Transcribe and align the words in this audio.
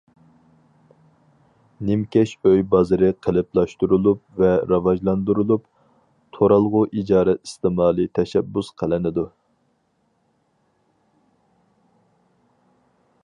نىمكەش 1.89 2.31
ئۆي 2.51 2.61
بازىرى 2.71 3.09
قېلىپلاشتۇرۇلۇپ 3.25 4.23
ۋە 4.43 4.49
راۋاجلاندۇرۇلۇپ، 4.71 5.67
تۇرالغۇ 6.37 6.83
ئىجارە 7.01 7.35
ئىستېمالى 7.41 8.07
تەشەببۇس 8.19 8.73
قىلىنىدۇ. 8.83 9.27